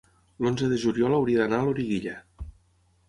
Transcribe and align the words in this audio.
L'onze 0.45 0.69
de 0.71 0.79
juliol 0.83 1.17
hauria 1.17 1.39
d'anar 1.43 1.59
a 1.61 1.67
Loriguilla. 1.69 2.17